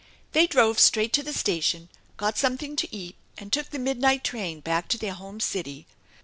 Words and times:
They 0.31 0.47
drove 0.47 0.79
straight 0.79 1.13
to 1.13 1.21
the 1.21 1.31
station, 1.31 1.87
got 2.17 2.35
something 2.35 2.75
to 2.75 2.91
eat, 2.95 3.17
and 3.37 3.53
took 3.53 3.69
the 3.69 3.77
midnight 3.77 4.23
train 4.23 4.59
back 4.59 4.87
to 4.87 4.97
their 4.97 5.13
home 5.13 5.39
city. 5.39 5.85